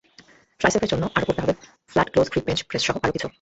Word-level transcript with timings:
ট্রাইসেপের 0.61 0.89
জন্য 0.89 1.03
আরও 1.15 1.25
করতে 1.25 1.41
হবে 1.41 1.53
ফ্লাট 1.91 2.07
ক্লোজ 2.11 2.27
গ্রিপ 2.29 2.45
বেঞ্চ 2.47 2.61
প্রেসসহ 2.63 2.95
আরও 3.03 3.13
কিছু। 3.13 3.27